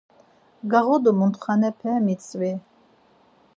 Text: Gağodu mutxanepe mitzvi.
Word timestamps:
Gağodu 0.71 1.11
mutxanepe 1.19 1.91
mitzvi. 2.05 2.51